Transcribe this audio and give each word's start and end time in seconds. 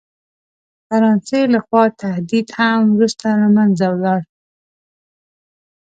فرانسې 0.87 1.41
له 1.53 1.59
خوا 1.65 1.83
تهدید 2.01 2.47
هم 2.57 2.79
وروسته 2.95 3.27
له 3.41 3.47
منځه 3.55 3.85
ولاړ. 3.93 4.21